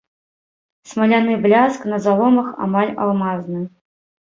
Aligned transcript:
Смаляны 0.93 1.35
бляск, 1.43 1.85
на 1.93 2.01
заломах 2.07 2.51
амаль 2.69 2.93
алмазны. 3.07 3.65